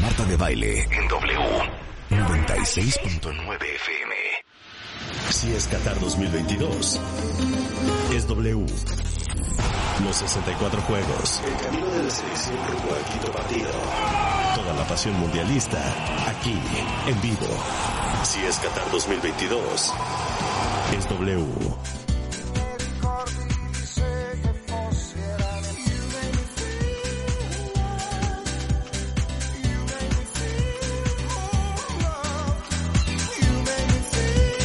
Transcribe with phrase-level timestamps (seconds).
[0.00, 1.70] Marta de baile en W.
[2.12, 4.14] 96.9 FM.
[5.28, 6.98] Si es Qatar 2022,
[8.14, 8.64] es W.
[10.04, 11.42] Los 64 juegos.
[11.44, 13.70] El camino de la selección rumbo al quinto partido.
[14.54, 15.78] Toda la pasión mundialista,
[16.26, 16.58] aquí,
[17.06, 17.46] en vivo.
[18.24, 19.92] Si es Qatar 2022,
[20.96, 21.46] es W.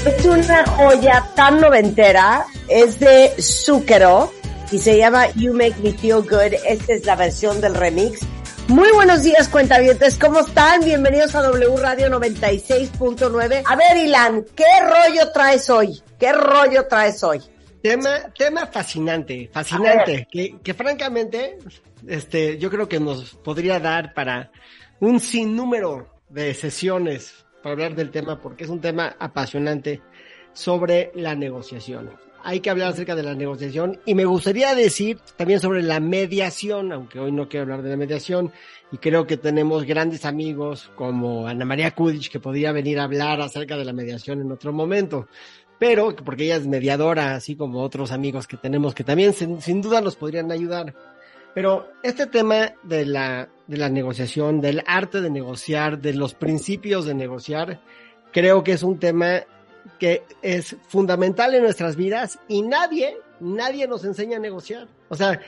[0.05, 4.34] Es una joya tan noventera, es de Zucchero
[4.71, 6.53] y se llama You Make Me Feel Good.
[6.67, 8.21] Esta es la versión del remix.
[8.67, 10.83] Muy buenos días, cuentavientes, ¿cómo están?
[10.83, 13.63] Bienvenidos a W Radio 96.9.
[13.65, 16.01] A ver, Ilan, ¿qué rollo traes hoy?
[16.19, 17.41] ¿Qué rollo traes hoy?
[17.83, 21.59] Tema, tema fascinante, fascinante, que, que francamente,
[22.07, 24.51] este, yo creo que nos podría dar para
[24.99, 30.01] un sinnúmero de sesiones para hablar del tema, porque es un tema apasionante
[30.53, 32.09] sobre la negociación.
[32.47, 36.91] Hay que hablar acerca de la negociación y me gustaría decir también sobre la mediación,
[36.91, 38.51] aunque hoy no quiero hablar de la mediación
[38.91, 43.41] y creo que tenemos grandes amigos como Ana María Kudich que podría venir a hablar
[43.41, 45.27] acerca de la mediación en otro momento
[45.79, 49.81] pero porque ella es mediadora, así como otros amigos que tenemos que también sin, sin,
[49.81, 50.93] duda nos podrían ayudar.
[51.53, 57.05] Pero este tema de la, de la negociación, del arte de negociar, de los principios
[57.05, 57.81] de negociar,
[58.31, 59.43] creo que es un tema
[59.99, 64.87] que es fundamental en nuestras vidas y nadie, nadie nos enseña a negociar.
[65.09, 65.39] O sea,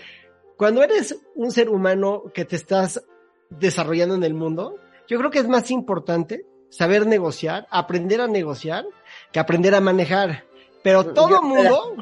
[0.57, 3.03] cuando eres un ser humano que te estás
[3.49, 4.77] desarrollando en el mundo,
[5.07, 8.85] yo creo que es más importante saber negociar, aprender a negociar,
[9.31, 10.45] que aprender a manejar.
[10.83, 11.95] Pero todo mundo,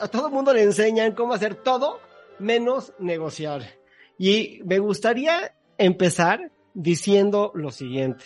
[0.00, 2.00] a todo mundo le enseñan cómo hacer todo
[2.38, 3.62] menos negociar.
[4.18, 8.24] Y me gustaría empezar diciendo lo siguiente.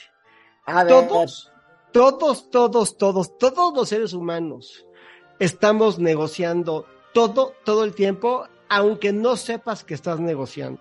[0.64, 0.92] A ver.
[0.92, 1.53] Todos,
[1.93, 4.87] todos, todos, todos, todos los seres humanos
[5.38, 10.81] estamos negociando todo, todo el tiempo, aunque no sepas que estás negociando.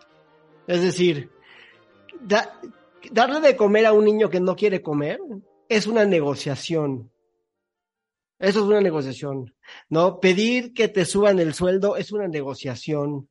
[0.68, 1.32] Es decir,
[2.22, 2.60] da,
[3.12, 5.20] darle de comer a un niño que no quiere comer
[5.70, 7.12] es una negociación.
[8.40, 9.56] Eso es una negociación,
[9.90, 10.20] ¿no?
[10.20, 13.30] Pedir que te suban el sueldo es una negociación.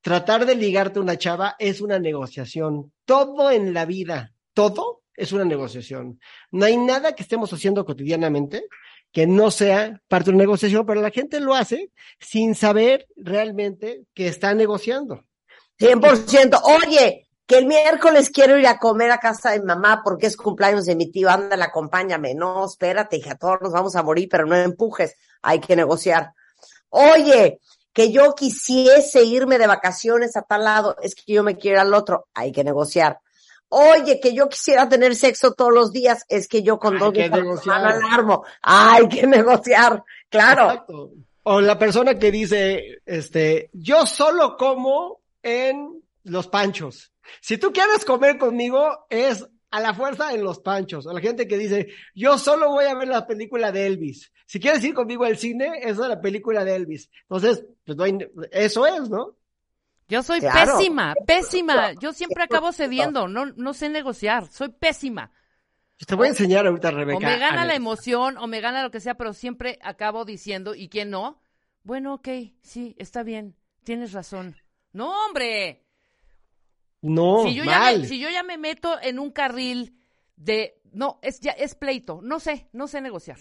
[0.00, 2.92] Tratar de ligarte a una chava es una negociación.
[3.04, 6.20] Todo en la vida, todo es una negociación.
[6.50, 8.64] No hay nada que estemos haciendo cotidianamente
[9.12, 11.90] que no sea parte de una negociación, pero la gente lo hace
[12.20, 15.24] sin saber realmente que está negociando.
[15.80, 16.60] 100%.
[16.62, 20.86] Oye, que el miércoles quiero ir a comer a casa de mamá porque es cumpleaños
[20.86, 22.34] de mi tío, ándale, acompáñame.
[22.34, 26.32] No, espérate, hija, todos nos vamos a morir, pero no empujes, hay que negociar.
[26.90, 27.60] Oye,
[27.92, 31.80] que yo quisiese irme de vacaciones a tal lado, es que yo me quiero ir
[31.80, 33.18] al otro, hay que negociar.
[33.70, 37.12] Oye, que yo quisiera tener sexo todos los días, es que yo con Hay dos
[37.12, 37.84] que negociar.
[37.86, 38.44] alarmo.
[38.62, 40.70] Hay que negociar, claro.
[40.70, 41.10] Exacto.
[41.44, 47.12] O la persona que dice, este, yo solo como en los panchos.
[47.40, 51.06] Si tú quieres comer conmigo, es a la fuerza en los panchos.
[51.06, 54.30] O la gente que dice, yo solo voy a ver la película de Elvis.
[54.46, 57.10] Si quieres ir conmigo al cine, esa es la película de Elvis.
[57.22, 58.18] Entonces, pues no hay-
[58.50, 59.36] eso es, ¿no?
[60.08, 60.78] Yo soy Claro.
[60.78, 61.92] pésima, pésima.
[61.92, 65.30] Yo siempre acabo cediendo, no, no sé negociar, soy pésima.
[66.06, 67.18] Te voy a enseñar ahorita, Rebeca.
[67.18, 70.74] O me gana la emoción, o me gana lo que sea, pero siempre acabo diciendo,
[70.74, 71.40] ¿y quién no?
[71.82, 72.28] Bueno, ok,
[72.62, 74.56] sí, está bien, tienes razón.
[74.92, 75.84] No, hombre,
[77.00, 79.98] No, si, yo ya me, si yo ya me meto en un carril
[80.36, 83.38] de, no, es ya es pleito, no sé, no sé negociar.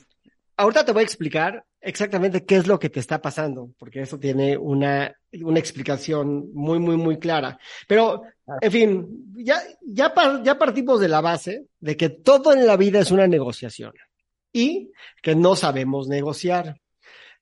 [0.57, 4.17] Ahorita te voy a explicar exactamente qué es lo que te está pasando, porque eso
[4.17, 7.59] tiene una, una explicación muy, muy, muy clara.
[7.87, 8.23] Pero,
[8.59, 12.75] en fin, ya, ya, par- ya partimos de la base de que todo en la
[12.75, 13.93] vida es una negociación
[14.51, 14.91] y
[15.21, 16.81] que no sabemos negociar.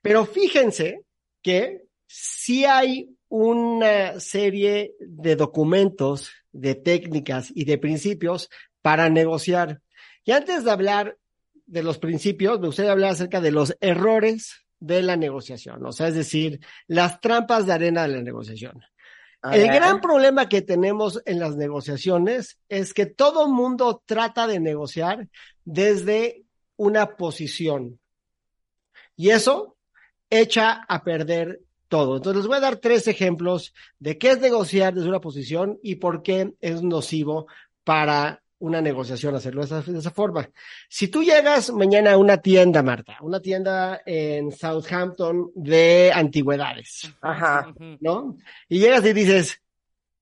[0.01, 1.01] Pero fíjense
[1.42, 8.50] que sí hay una serie de documentos, de técnicas y de principios
[8.81, 9.81] para negociar.
[10.25, 11.18] Y antes de hablar
[11.66, 16.10] de los principios, me gustaría hablar acerca de los errores de la negociación, o sea,
[16.10, 18.84] es decir, las trampas de arena de la negociación.
[19.52, 25.28] El gran problema que tenemos en las negociaciones es que todo mundo trata de negociar
[25.64, 26.46] desde
[26.78, 28.00] una posición.
[29.16, 29.78] Y eso
[30.30, 32.18] echa a perder todo.
[32.18, 35.96] Entonces les voy a dar tres ejemplos de qué es negociar desde una posición y
[35.96, 37.48] por qué es nocivo
[37.84, 40.50] para una negociación hacerlo de esa, de esa forma.
[40.90, 47.74] Si tú llegas mañana a una tienda, Marta, una tienda en Southampton de antigüedades, Ajá.
[48.00, 48.38] ¿no?
[48.69, 49.62] Y llegas y dices,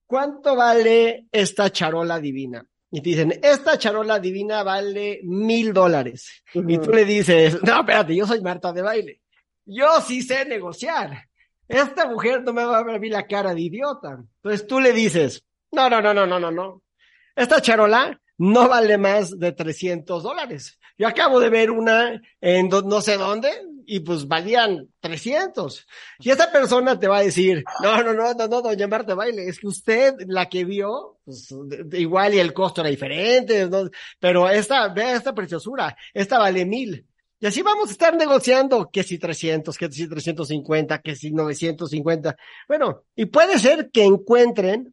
[0.06, 2.66] ¿cuánto vale esta charola divina?
[2.92, 6.44] Y te dicen, esta charola divina vale mil dólares.
[6.54, 9.22] Y tú le dices, no, espérate, yo soy Marta de baile.
[9.66, 11.28] Yo sí sé negociar.
[11.68, 14.24] Esta mujer no me va a ver a mí la cara de idiota.
[14.44, 16.84] Entonces tú le dices, no, no, no, no, no, no, no.
[17.36, 20.78] Esta charola no vale más de 300 dólares.
[20.98, 23.50] Yo acabo de ver una en no sé dónde
[23.86, 25.88] y pues valían 300.
[26.20, 29.48] Y esa persona te va a decir, no, no, no, no, no, doña Marta Baile,
[29.48, 31.54] es que usted la que vio, pues
[31.94, 33.70] igual y el costo era diferente,
[34.20, 37.08] pero esta, vea esta preciosura, esta vale mil.
[37.40, 42.36] Y así vamos a estar negociando que si 300, que si 350, que si 950.
[42.68, 44.93] Bueno, y puede ser que encuentren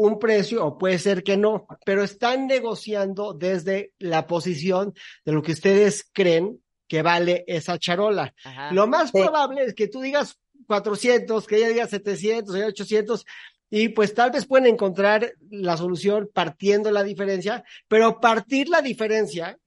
[0.00, 5.42] un precio o puede ser que no, pero están negociando desde la posición de lo
[5.42, 8.32] que ustedes creen que vale esa charola.
[8.44, 8.72] Ajá.
[8.72, 9.18] Lo más Sí.
[9.20, 13.24] probable es que tú digas 400, que ella diga 700, ella 800,
[13.70, 19.58] y pues tal vez pueden encontrar la solución partiendo la diferencia, pero partir la diferencia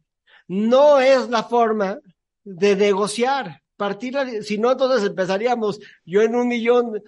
[0.47, 1.99] no es la forma
[2.45, 3.61] de negociar.
[3.75, 7.03] Partir la, si no, entonces empezaríamos yo en un millón,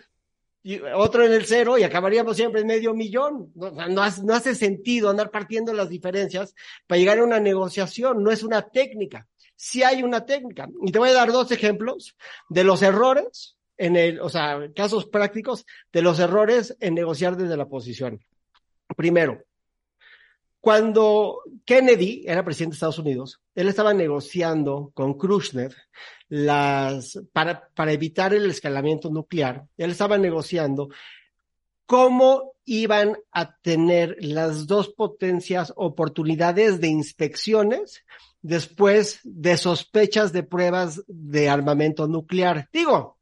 [0.64, 3.52] y otro en el cero y acabaríamos siempre en medio millón.
[3.58, 6.56] O no no hace sentido andar partiendo las diferencias
[6.88, 9.28] para llegar a una negociación, no es una técnica.
[9.56, 10.70] Sí hay una técnica.
[10.82, 12.16] Y te voy a dar dos ejemplos
[12.50, 17.58] de los errores en el, o sea, casos prácticos de los errores en negociar desde
[17.58, 18.24] la posición.
[18.96, 19.44] Primero,
[20.64, 25.76] cuando Kennedy era presidente de Estados Unidos, él estaba negociando con Khrushchev
[26.30, 30.88] las, para, para evitar el escalamiento nuclear, él estaba negociando
[31.86, 38.06] cómo iban a tener las dos potencias oportunidades de inspecciones
[38.42, 42.70] después de sospechas de pruebas de armamento nuclear.
[42.72, 43.18] Digo,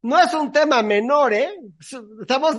[0.00, 1.50] no es un tema menor, ¿eh?
[2.18, 2.56] Estamos,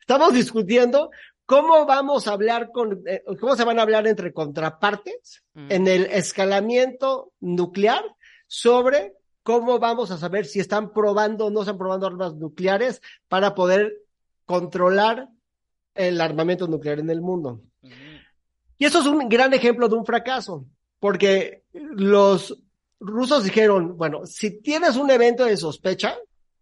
[0.00, 1.10] estamos discutiendo
[1.46, 5.72] cómo vamos a hablar con, eh, cómo se van a hablar entre contrapartes Mm.
[5.72, 8.04] en el escalamiento nuclear
[8.46, 13.54] sobre cómo vamos a saber si están probando o no están probando armas nucleares para
[13.54, 13.96] poder
[14.44, 15.28] controlar
[15.94, 17.62] el armamento nuclear en el mundo.
[17.82, 17.92] Ujú.
[18.78, 20.66] Y eso es un gran ejemplo de un fracaso,
[21.00, 22.58] porque los
[23.00, 26.16] rusos dijeron, bueno, si tienes un evento de sospecha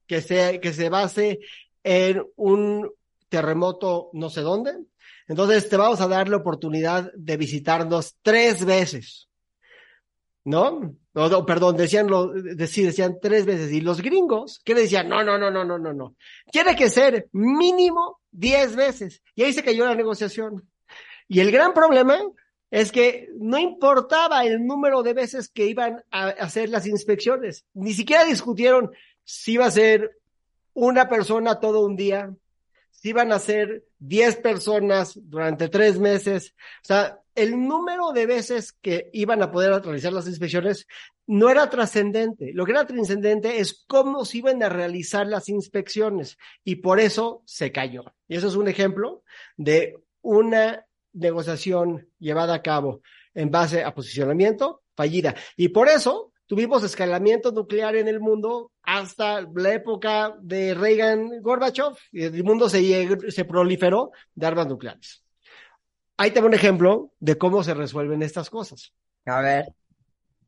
[0.07, 1.41] que se, que se base
[1.83, 2.91] en un
[3.35, 4.73] terremoto no sé dónde,
[5.27, 9.29] entonces te vamos a dar la oportunidad de visitarnos tres veces.
[10.47, 10.95] ¿No?
[11.15, 13.73] No, perdón, decían lo, de- sí, decían tres veces.
[13.73, 15.09] Y los gringos, ¿qué le decían?
[15.09, 16.17] No, no, no, no, no, no, no.
[16.53, 19.23] Tiene que ser mínimo diez veces.
[19.35, 20.69] Y ahí se cayó la negociación.
[21.29, 22.19] Y el gran problema
[22.71, 27.65] es que no importaba el número de veces que iban a hacer las inspecciones.
[27.73, 28.91] Ni siquiera discutieron
[29.25, 30.19] si iba a ser
[30.75, 32.35] una persona todo un día,
[32.95, 36.55] si iban a ser 10 personas durante tres meses.
[36.83, 40.87] O sea, el número de veces que iban a poder realizar las inspecciones
[41.27, 42.53] no era trascendente.
[42.55, 47.43] Lo que era trascendente es cómo se iban a realizar las inspecciones y por eso
[47.47, 48.05] se cayó.
[48.29, 49.23] Y eso es un ejemplo
[49.57, 53.01] de una negociación llevada a cabo
[53.35, 55.35] en base a posicionamiento fallida.
[55.57, 61.97] Y por eso tuvimos escalamiento nuclear en el mundo hasta la época de Reagan Gorbachev
[62.13, 65.25] y el mundo se, proliferó de armas nucleares.
[66.17, 68.93] Ahí tengo un ejemplo de cómo se resuelven estas cosas.
[69.27, 69.73] A ver.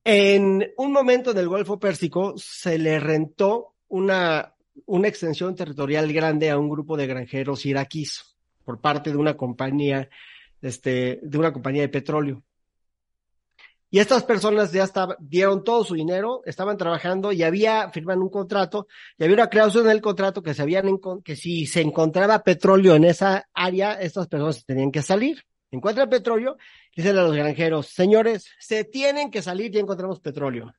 [0.04, 6.50] En un momento en el Golfo Pérsico se le rentó una, una extensión territorial grande
[6.50, 10.08] a un grupo de granjeros iraquíes por parte de una compañía,
[10.62, 12.44] este, de una compañía de petróleo.
[13.96, 14.86] Y estas personas ya
[15.20, 19.86] dieron todo su dinero, estaban trabajando y había, firman un contrato, y había una cláusula
[19.86, 24.28] en el contrato que se habían, que si se encontraba petróleo en esa área, estas
[24.28, 25.42] personas tenían que salir.
[25.70, 26.58] Encuentran petróleo,
[26.94, 30.74] dicen a los granjeros, señores, se tienen que salir, ya encontramos petróleo.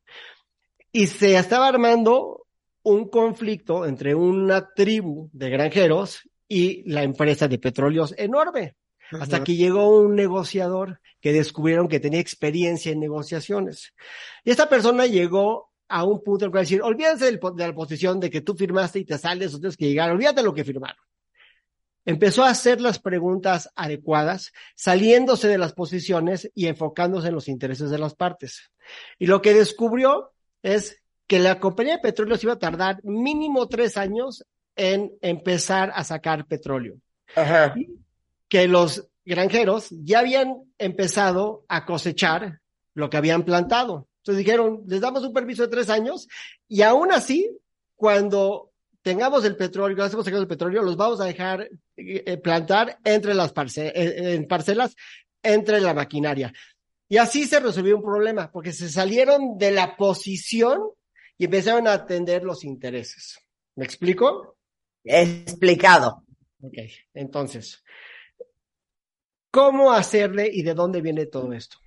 [0.92, 2.46] Y se estaba armando
[2.84, 8.76] un conflicto entre una tribu de granjeros y la empresa de petróleos enorme.
[9.12, 13.94] Hasta que llegó un negociador que descubrieron que tenía experiencia en negociaciones.
[14.44, 18.20] Y esta persona llegó a un punto en el cual decir, olvídense de la posición
[18.20, 20.66] de que tú firmaste y te sales o tienes que llegar, olvídate de lo que
[20.66, 20.98] firmaron.
[22.06, 27.90] Empezó a hacer las preguntas adecuadas, saliéndose de las posiciones y enfocándose en los intereses
[27.90, 28.72] de las partes.
[29.20, 30.32] Y lo que descubrió
[30.64, 34.46] es que la compañía de petróleo se iba a tardar mínimo tres años
[34.78, 36.96] en empezar a sacar petróleo.
[37.36, 37.76] Ajá.
[38.50, 42.62] Que los granjeros ya habían empezado a cosechar
[42.94, 44.08] lo que habían plantado.
[44.20, 46.28] Entonces dijeron, les damos un permiso de tres años
[46.68, 47.50] y aún así,
[47.96, 53.34] cuando tengamos el petróleo, hacemos el petróleo, los vamos a dejar eh, eh, plantar entre
[53.34, 54.96] las parce eh, en parcelas,
[55.42, 56.52] entre la maquinaria.
[57.08, 60.82] Y así se resolvió un problema, porque se salieron de la posición
[61.38, 63.40] y empezaron a atender los intereses.
[63.76, 64.58] ¿Me explico?
[65.06, 66.26] Explicado.
[66.62, 66.78] Ok,
[67.14, 67.82] entonces,
[69.58, 71.78] ¿cómo hacerle y de dónde viene todo esto?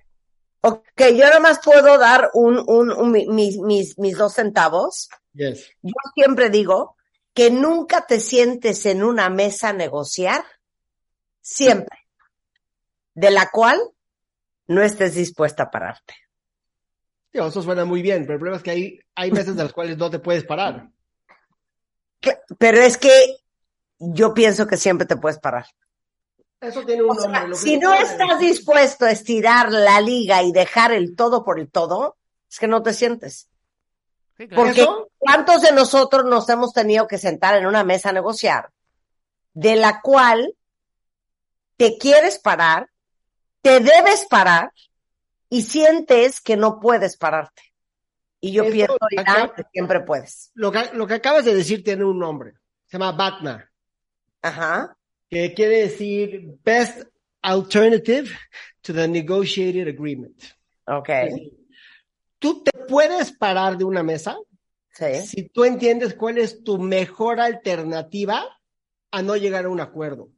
[0.61, 5.09] Ok, yo nada más puedo dar un, un, un- mi- mis, mis, mis dos centavos.
[5.33, 5.69] Yes.
[5.81, 6.97] Yo siempre digo
[7.33, 10.43] que nunca te sientes en una mesa a negociar,
[11.39, 11.97] siempre,
[13.13, 13.79] de la cual
[14.67, 16.13] no estés dispuesta a pararte.
[17.31, 20.09] Eso suena muy bien, pero el problema es que hay, hay de las cuales no
[20.09, 20.91] te puedes parar.
[22.59, 23.37] Pero es que
[23.97, 25.65] yo pienso que siempre te puedes parar.
[26.61, 27.47] Eso tiene un O sea, nombre.
[27.49, 31.59] lo que si no estás dispuesto a estirar la liga y dejar el todo por
[31.59, 32.17] el todo,
[32.49, 33.49] es que no te sientes.
[34.37, 34.63] Sí, claro.
[34.63, 35.09] Porque ¿Eso?
[35.17, 38.69] ¿cuántos de nosotros nos hemos tenido que sentar en una mesa a negociar
[39.53, 40.55] de la cual
[41.77, 42.89] te quieres parar,
[43.61, 44.71] te debes parar
[45.49, 47.63] y sientes que no puedes pararte?
[48.39, 50.51] Y yo Eso, pienso, Irán, acá- que siempre puedes.
[50.53, 52.53] Lo que, lo que acabas de decir tiene un nombre.
[52.85, 53.71] Se llama BATNA,
[54.43, 54.95] Ajá.
[55.31, 57.03] Que quiere decir Best
[57.41, 58.29] Alternative
[58.81, 60.35] to the Negotiated Agreement.
[60.85, 61.09] Ok.
[62.37, 64.37] Tú te puedes parar de una mesa
[64.93, 65.25] Sí.
[65.25, 68.43] si tú entiendes cuál es tu mejor alternativa
[69.09, 70.29] a no llegar a un acuerdo.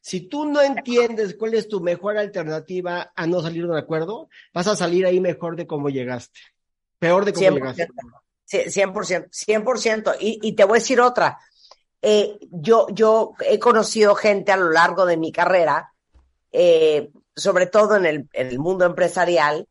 [0.00, 4.28] Si tú no entiendes cuál es tu mejor alternativa a no salir de un acuerdo,
[4.52, 6.40] vas a salir ahí mejor de cómo llegaste.
[6.98, 7.54] Peor de cómo 100%.
[7.54, 7.88] llegaste.
[8.44, 10.16] Sí, 100%, 100%.
[10.20, 11.38] Y, y te voy a decir otra.
[12.06, 15.92] Eh, yo, yo he conocido gente a lo largo de mi carrera,
[16.52, 19.66] eh, sobre todo en el, en el mundo empresarial,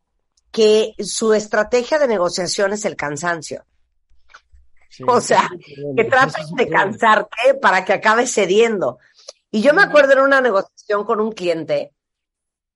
[0.52, 3.66] que su estrategia de negociación es el cansancio.
[4.90, 5.04] Sí.
[5.08, 5.50] O sea,
[5.96, 9.00] que tratas de cansarte para que acabes cediendo.
[9.50, 11.94] Y yo me acuerdo en una negociación con un cliente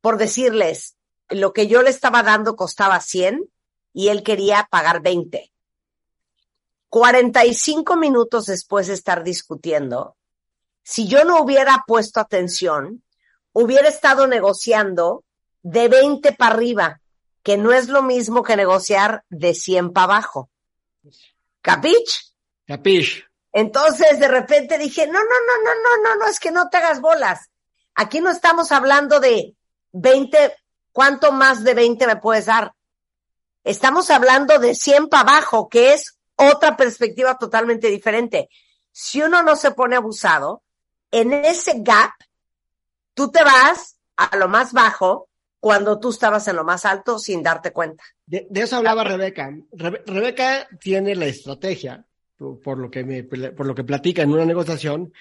[0.02, 0.96] por decirles,
[1.30, 3.50] lo que yo le estaba dando costaba 100
[3.94, 5.52] y él quería pagar 20.
[6.90, 10.16] 45 minutos después de estar discutiendo,
[10.84, 13.04] si yo no hubiera puesto atención,
[13.52, 15.24] hubiera estado negociando
[15.62, 17.02] de 20 para arriba,
[17.44, 20.50] que no es lo mismo que negociar de 100 para abajo.
[21.62, 22.34] ¿Capich?
[22.66, 23.26] Capish.
[23.52, 26.78] Entonces de repente dije, no, no, no, no, no, no, no, es que no te
[26.78, 27.50] hagas bolas.
[27.96, 29.56] Aquí no estamos hablando de
[29.94, 30.56] 20,
[30.92, 32.74] ¿cuánto más de 20 me puedes dar?
[33.64, 38.50] Estamos hablando de 100 para abajo, que es otra perspectiva totalmente diferente.
[38.92, 40.64] Si uno no se pone abusado,
[41.12, 42.12] en ese gap,
[43.14, 45.30] tú te vas a lo más bajo
[45.60, 48.04] cuando tú estabas en lo más alto sin darte cuenta.
[48.26, 49.50] De, de eso hablaba Rebeca.
[49.72, 52.06] Rebe- Rebeca tiene la estrategia,
[52.38, 55.12] por, lo que me, por lo que platica en una negociación,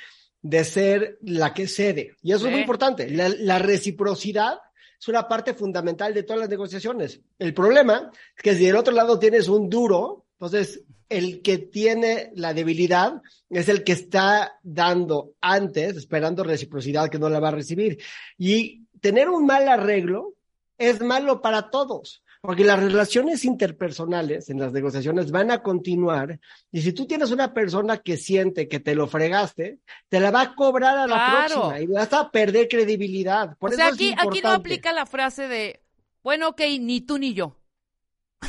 [0.43, 2.17] de ser la que cede.
[2.23, 2.47] Y eso Sí.
[2.47, 3.09] es muy importante.
[3.11, 4.59] La, la reciprocidad
[5.01, 7.21] es una parte fundamental de todas las negociaciones.
[7.39, 12.31] El problema es que si del otro lado tienes un duro, entonces el que tiene
[12.35, 17.53] la debilidad es el que está dando antes, esperando reciprocidad que no la va a
[17.53, 17.99] recibir.
[18.37, 20.35] Y tener un mal arreglo
[20.79, 22.23] es malo para todos.
[22.43, 26.39] Porque las relaciones interpersonales en las negociaciones van a continuar
[26.71, 30.43] y si tú tienes una persona que siente que te lo fregaste, te la va
[30.43, 31.55] a cobrar a la Claro.
[31.63, 33.57] próxima y vas a perder credibilidad.
[33.59, 35.83] Por o sea, eso aquí, es aquí no aplica la frase de,
[36.23, 37.57] bueno, ok, ni tú ni yo.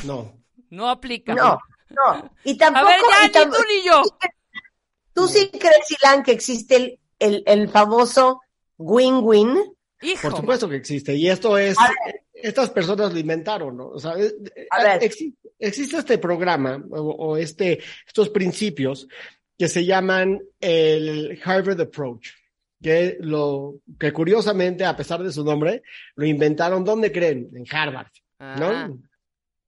[0.04, 0.38] No.
[0.70, 1.34] No aplica.
[1.34, 1.58] No,
[1.90, 2.30] no.
[2.44, 4.02] Y A tampoco, ver, ya, y tam- ni tú ni yo.
[5.14, 8.40] ¿Tú sí crees, Ilan, que existe el, el, el famoso
[8.76, 9.56] win-win?
[10.22, 11.14] Por supuesto que existe.
[11.16, 11.76] Y esto es,
[12.32, 13.88] estas personas lo inventaron, ¿no?
[13.88, 14.32] O sea, eh,
[14.70, 15.00] A ver.
[15.02, 19.08] exi- existe este programa o, o este, estos principios
[19.58, 22.28] que se llaman el Harvard Approach,
[22.80, 25.82] que lo, que curiosamente, a pesar de su nombre,
[26.14, 27.50] lo inventaron, ¿dónde creen?
[27.56, 29.00] En Harvard, ¿no?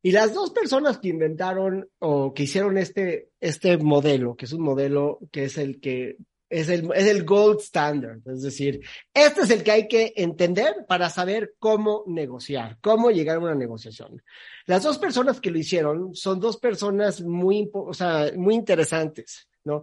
[0.03, 4.63] Y las dos personas que inventaron o que hicieron este, este modelo, que es un
[4.63, 6.17] modelo que es el que
[6.51, 8.81] es el, es el gold standard, es decir,
[9.15, 13.55] este es el que hay que entender para saber cómo negociar, cómo llegar a una
[13.55, 14.21] negociación.
[14.67, 19.83] Las dos personas que lo hicieron son dos personas muy, o sea, muy interesantes, ¿no?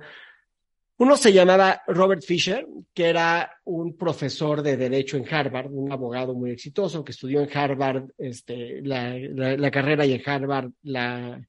[1.00, 6.34] Uno se llamaba Robert Fisher, que era un profesor de derecho en Harvard, un abogado
[6.34, 11.40] muy exitoso que estudió en Harvard este, la, carrera y en Harvard la,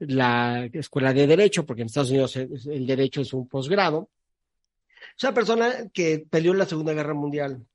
[0.00, 4.10] la escuela de derecho, porque en Estados Unidos el el derecho es un posgrado.
[5.16, 7.66] Es una persona que peleó en la Segunda Guerra Mundial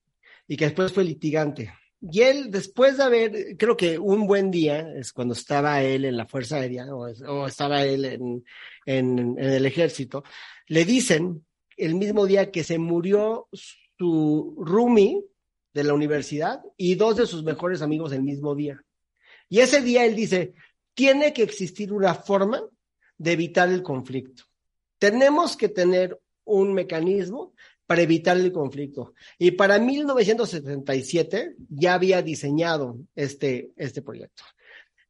[0.47, 1.73] y que después fue litigante.
[2.11, 6.17] Y él, después de haber, creo que un buen día, es cuando estaba él en
[6.17, 8.03] la Fuerza Aérea o, es- o estaba él
[8.85, 10.23] en el ejército,
[10.67, 11.45] le dicen
[11.77, 13.47] el mismo día que se murió
[13.97, 15.23] su roomie
[15.73, 18.83] de la universidad y dos de sus mejores amigos el mismo día.
[19.49, 20.53] Y ese día él dice,
[20.93, 22.61] tiene que existir una forma
[23.17, 24.43] de evitar el conflicto.
[24.99, 27.53] Tenemos que tener un mecanismo
[27.85, 29.13] para evitar el conflicto.
[29.37, 34.43] Y para 1977 ya había diseñado este, este proyecto.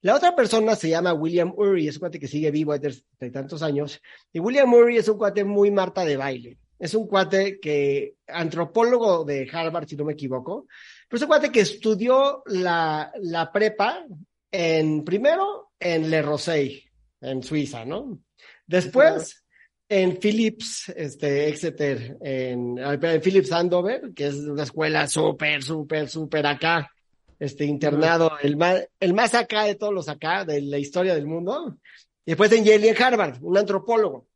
[0.02, 3.32] La otra persona se llama William Ury, es un cuate que sigue vivo desde de
[3.32, 4.02] tantos años.
[4.34, 6.58] Y William Ury es un cuate muy Marta de baile.
[6.78, 10.68] Es un cuate que, antropólogo de Harvard, si no me equivoco,
[11.08, 14.06] pero es un cuate que estudió la, la prepa
[14.52, 16.84] en, primero en Le Rosey,
[17.22, 18.20] en Suiza, ¿no?
[18.68, 19.43] Después
[19.90, 26.48] en Philips, este, Exeter, en, en Philips Andover, que es una escuela súper, súper, súper
[26.48, 26.92] acá,
[27.40, 31.26] este, internado, el más, el más acá de todos los acá, de la historia del
[31.26, 31.78] mundo.
[32.26, 34.28] Y después en Yale y en Harvard, un antropólogo.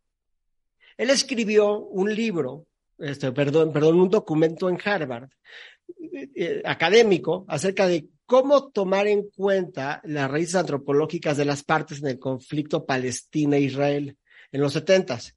[0.98, 2.66] Él escribió un libro,
[2.98, 5.30] este, perdón, perdón, un documento en Harvard,
[6.36, 12.10] eh, académico, acerca de cómo tomar en cuenta las raíces antropológicas de las partes en
[12.10, 14.18] el conflicto Palestina-Israel
[14.52, 15.36] en los setentas.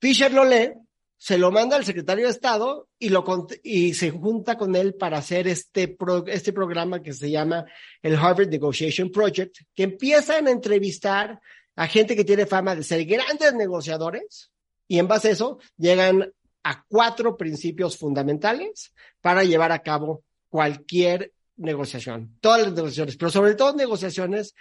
[0.00, 0.72] Fisher lo lee,
[1.16, 3.24] se lo manda al secretario de Estado y, lo,
[3.62, 7.64] y se junta con él para hacer este, pro- este programa que se llama
[8.02, 11.40] el Harvard Negotiation Project, que empiezan a entrevistar
[11.74, 14.52] a gente que tiene fama de ser grandes negociadores
[14.86, 16.32] y en base a eso llegan
[16.62, 23.54] a cuatro principios fundamentales para llevar a cabo cualquier negociación, todas las negociaciones, pero sobre
[23.54, 24.54] todo negociaciones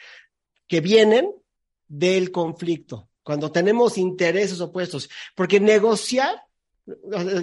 [0.68, 1.32] que vienen
[1.88, 6.34] del conflicto, cuando tenemos intereses opuestos, porque negociar,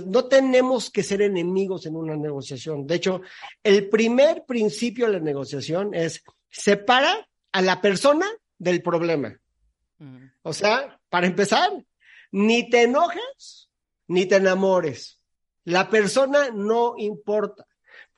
[0.07, 2.87] no tenemos que ser enemigos en una negociación.
[2.87, 3.21] De hecho,
[3.63, 8.27] el primer principio de la negociación es separa a la persona
[8.59, 9.39] del problema.
[9.99, 10.25] Mm.
[10.43, 11.71] O sea, para empezar,
[12.33, 13.69] ni te enojes
[14.09, 15.21] ni te enamores.
[15.65, 17.67] La persona no importa.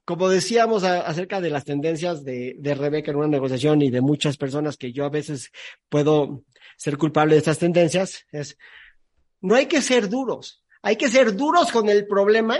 [0.05, 4.01] Como decíamos a- acerca de las tendencias de, de Rebeca en una negociación y de
[4.01, 5.51] muchas personas que yo a veces
[5.89, 6.45] puedo
[6.77, 8.57] ser culpable de estas tendencias, es,
[9.41, 10.65] no hay que ser duros.
[10.83, 12.59] Hay que ser duros con el problema,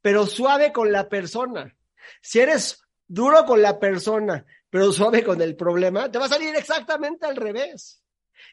[0.00, 1.74] pero suave con la persona.
[2.20, 6.54] Si eres duro con la persona, pero suave con el problema, te va a salir
[6.54, 8.02] exactamente al revés.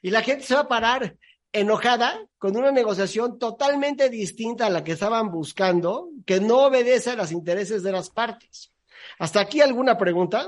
[0.01, 1.17] Y la gente se va a parar
[1.51, 7.15] enojada con una negociación totalmente distinta a la que estaban buscando, que no obedece a
[7.15, 8.71] los intereses de las partes.
[9.19, 10.47] ¿Hasta aquí alguna pregunta?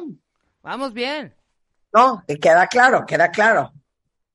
[0.62, 1.36] Vamos bien.
[1.94, 3.74] No, queda claro, queda claro.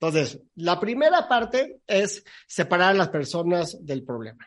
[0.00, 4.46] Entonces, la primera parte es separar a las personas del problema.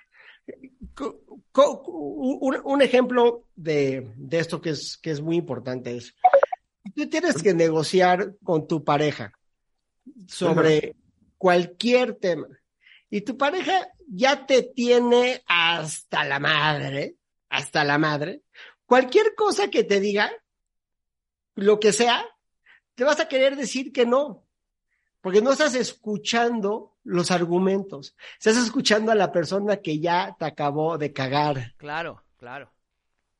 [1.53, 6.15] Un, un ejemplo de, de esto que es, que es muy importante es,
[6.95, 9.33] tú tienes que negociar con tu pareja
[10.27, 10.95] sobre
[11.37, 12.47] cualquier tema.
[13.09, 17.15] Y tu pareja ya te tiene hasta la madre,
[17.49, 18.41] hasta la madre,
[18.85, 20.31] cualquier cosa que te diga,
[21.55, 22.25] lo que sea,
[22.95, 24.45] te vas a querer decir que no,
[25.21, 30.97] porque no estás escuchando los argumentos, estás escuchando a la persona que ya te acabó
[30.97, 32.71] de cagar, Claro, claro.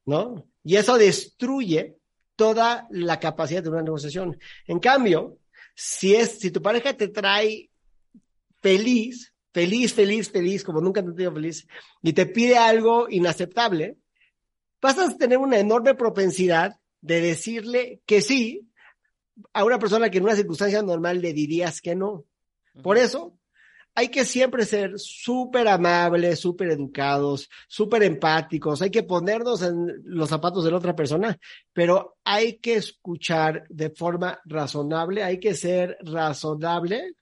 [0.06, 0.46] ¿no?
[0.64, 1.98] Y eso destruye
[2.36, 4.38] toda la capacidad de una negociación.
[4.66, 5.38] En cambio,
[5.76, 7.70] si es, si tu pareja te trae
[8.62, 11.68] feliz, feliz, feliz, feliz, como nunca te he tenido feliz,
[12.02, 13.98] y te pide algo inaceptable,
[14.82, 18.71] vas a tener una enorme propensidad de decirle que sí
[19.54, 22.26] a una persona que en una circunstancia normal le dirías que no.
[22.82, 23.38] Por eso,
[23.94, 30.30] hay que siempre ser súper amables, súper educados, súper empáticos, hay que ponernos en los
[30.30, 31.38] zapatos de la otra persona,
[31.74, 37.16] pero hay que escuchar de forma razonable, hay que ser razonable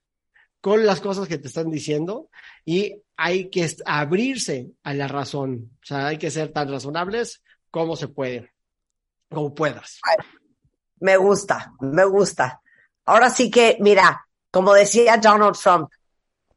[0.61, 2.29] con las cosas que te están diciendo
[2.65, 7.95] y hay que abrirse a la razón, o sea, hay que ser tan razonables como
[7.95, 8.51] se puede,
[9.29, 9.99] como puedas.
[11.01, 12.61] Me gusta, me gusta.
[13.05, 15.89] Ahora sí que, mira, como decía Donald Trump,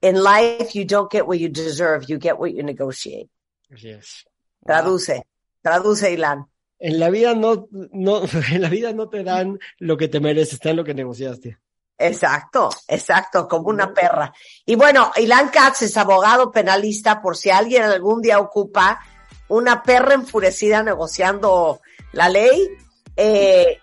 [0.01, 3.31] in life you don't get what you deserve, you get what you negotiate.
[3.73, 4.25] Así es.
[4.65, 5.23] Traduce,
[5.63, 6.47] traduce, Ilan.
[6.79, 10.59] En la vida no, no, en la vida no te dan lo que te mereces,
[10.59, 11.59] te dan lo que negociaste.
[11.99, 14.33] Exacto, exacto, como una perra.
[14.67, 18.99] Y bueno, Ilan Katz es abogado penalista por si alguien algún día ocupa
[19.49, 21.81] una perra enfurecida negociando
[22.13, 22.69] la ley.
[23.15, 23.79] Eh,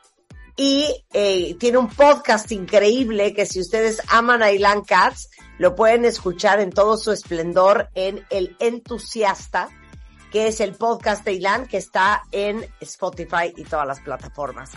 [0.62, 6.04] y eh, tiene un podcast increíble que si ustedes aman a Ilan Katz, lo pueden
[6.04, 9.70] escuchar en todo su esplendor en El Entusiasta,
[10.34, 14.72] que es el podcast de Ilan que está en Spotify y todas las plataformas.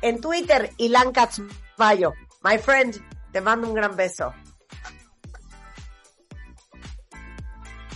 [0.00, 1.40] En Twitter, Ilan Katz
[1.78, 2.14] Mayo.
[2.42, 4.34] My friend, te mando un gran beso.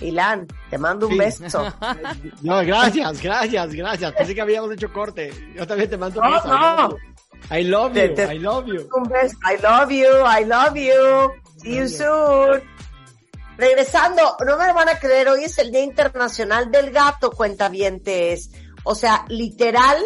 [0.01, 1.19] Ilan, te mando un Sí.
[1.19, 1.65] beso.
[2.43, 4.13] No, gracias, gracias, gracias.
[4.13, 5.33] Pensé que habíamos hecho corte.
[5.57, 6.49] Yo también te mando un No, beso.
[6.49, 7.16] no.
[7.51, 8.89] I love Te- you, te- I love you.
[8.95, 9.37] Un beso.
[9.45, 11.31] I love you, I love you.
[11.63, 12.63] See you soon.
[13.57, 18.51] Regresando, no me lo van a creer, hoy es el Día Internacional del Gato, cuentavientes.
[18.85, 19.97] O sea, literal,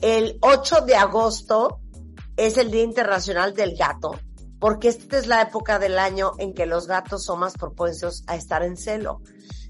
[0.00, 1.80] el 8 de agosto
[2.36, 4.18] es el Día Internacional del Gato,
[4.58, 8.34] porque esta es la época del año en que los gatos son más propensos a
[8.34, 9.20] estar en celo.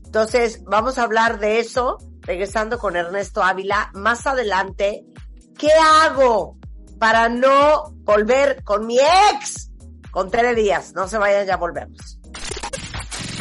[0.04, 3.90] Entonces, vamos a hablar de eso, regresando con Ernesto Ávila.
[3.92, 5.04] Más adelante,
[5.58, 6.56] ¿qué hago
[6.98, 9.70] para no volver con mi ex?
[10.10, 12.18] Con Tere Díaz, no se vayan, ya volvemos.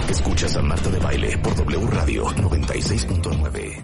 [0.09, 3.83] Escuchas a Marta de Baile por W Radio 96.9.